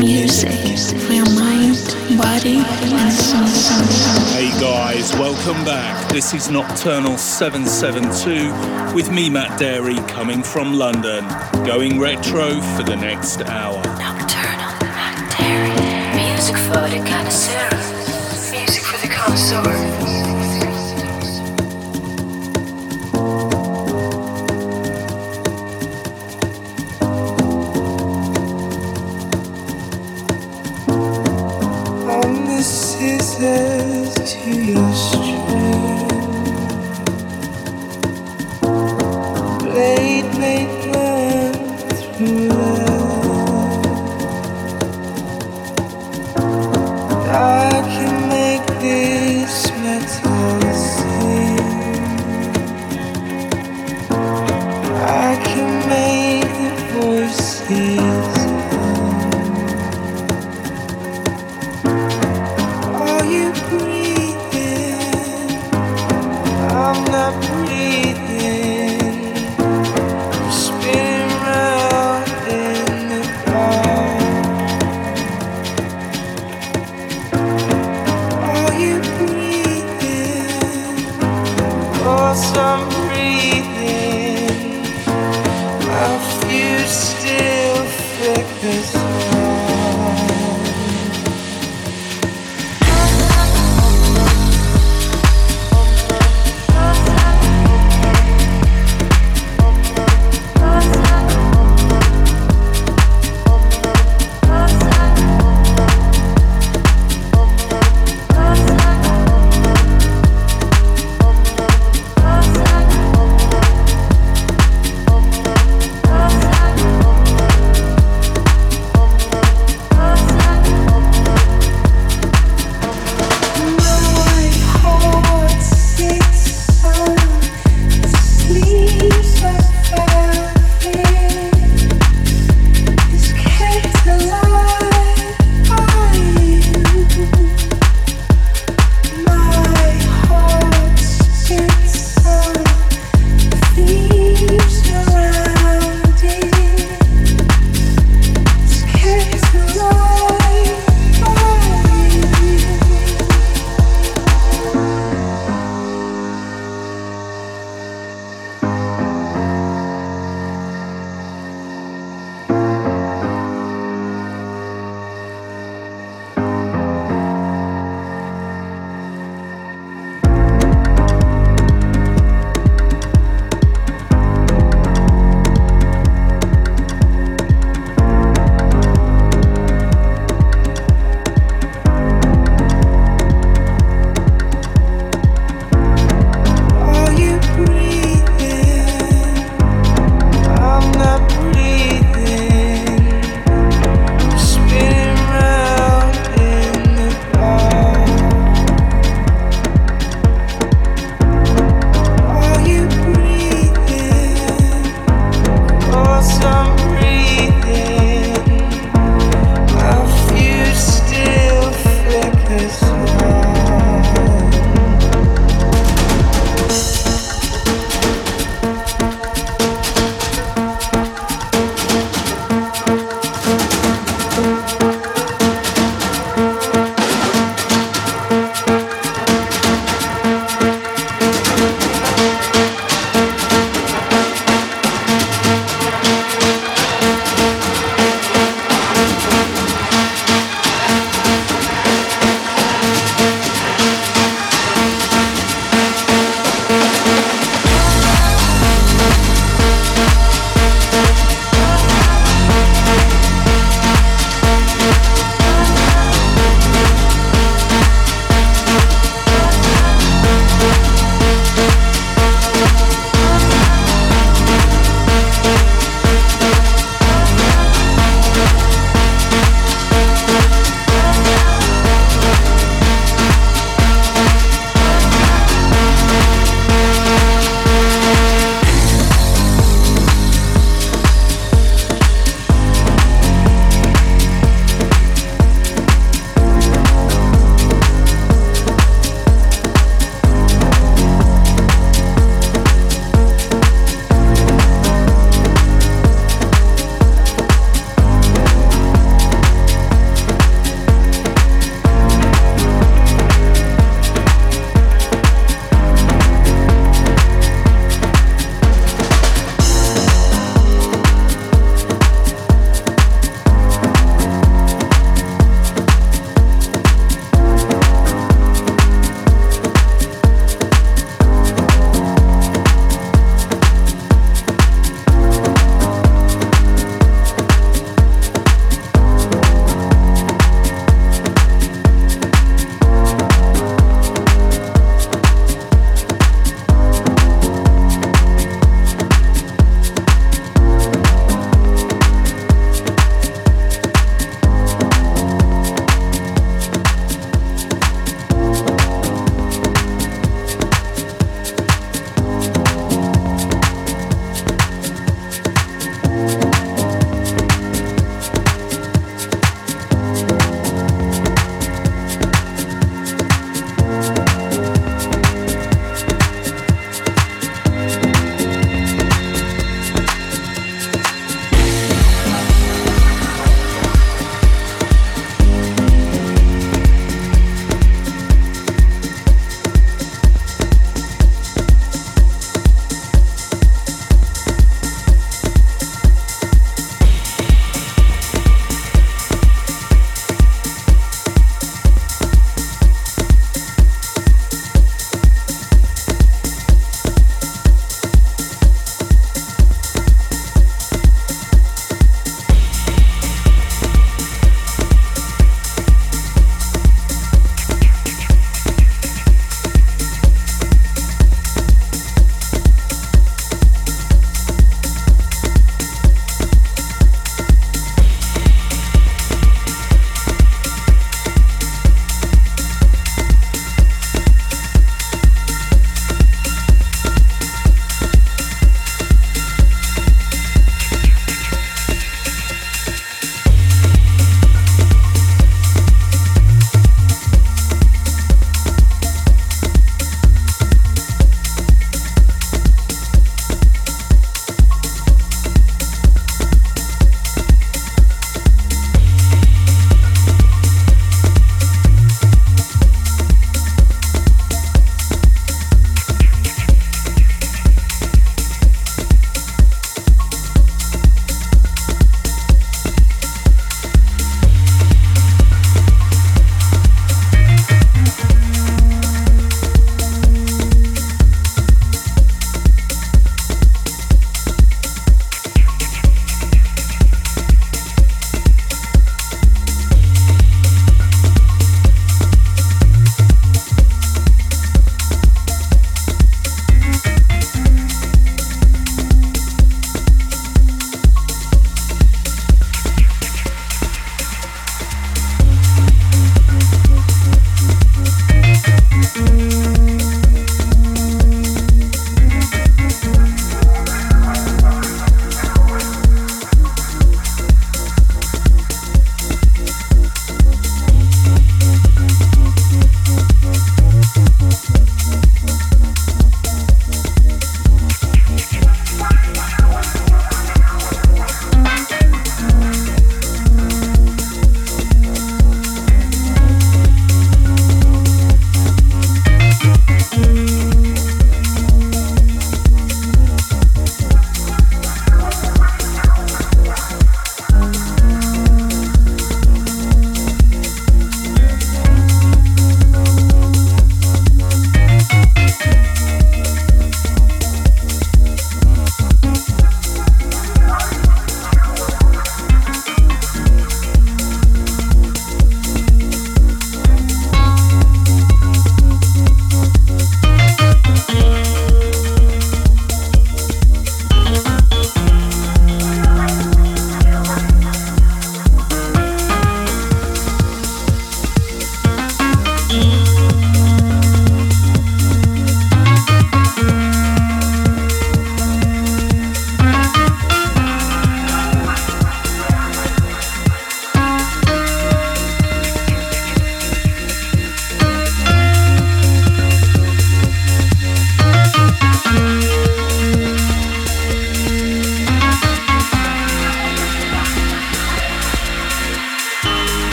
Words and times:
Music 0.00 0.98
for 0.98 1.12
your 1.12 1.28
mind, 1.38 1.76
body, 2.16 2.56
and 2.56 3.12
soul. 3.12 3.44
Hey 4.32 4.48
guys, 4.58 5.12
welcome 5.12 5.62
back. 5.66 6.10
This 6.10 6.32
is 6.32 6.48
Nocturnal 6.48 7.18
772 7.18 8.94
with 8.94 9.10
me, 9.10 9.28
Matt 9.28 9.60
Darey, 9.60 9.98
coming 10.08 10.42
from 10.42 10.72
London, 10.72 11.28
going 11.66 12.00
retro 12.00 12.62
for 12.62 12.82
the 12.82 12.96
next 12.96 13.42
hour. 13.42 13.82
Nocturnal 13.98 14.72
Matt. 14.80 16.16
Music 16.16 16.56
for 16.56 16.88
the 16.88 17.04
connoisseur. 17.06 17.68
Music 18.52 18.82
for 18.82 19.06
the 19.06 19.12
connoisseur. 19.12 20.19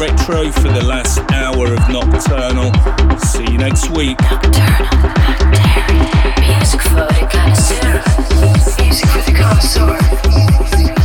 Retro 0.00 0.50
for 0.50 0.68
the 0.68 0.82
last 0.82 1.18
hour 1.30 1.74
of 1.74 1.88
Nocturnal. 1.90 2.72
See 3.18 3.42
you 3.52 3.58
next 3.58 3.90
week. 3.90 4.18
Nocturnal, 4.22 4.88
Music 6.40 6.80
for 6.80 7.04
the 7.04 7.28
connoisseur. 7.30 8.02
Music 8.82 9.08
for 9.10 9.30
the 9.30 9.36
connoisseur. 9.36 10.99